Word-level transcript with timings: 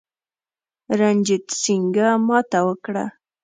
رنجیټ 0.99 1.45
سینګه 1.61 2.07
ماته 2.27 2.59
وکړه. 2.67 3.05